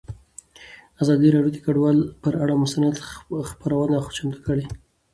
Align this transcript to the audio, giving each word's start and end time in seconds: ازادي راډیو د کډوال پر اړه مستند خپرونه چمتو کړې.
ازادي 1.01 1.27
راډیو 1.35 1.53
د 1.53 1.57
کډوال 1.65 1.97
پر 2.23 2.33
اړه 2.43 2.55
مستند 2.63 2.95
خپرونه 3.49 3.97
چمتو 4.15 4.39
کړې. 4.47 4.65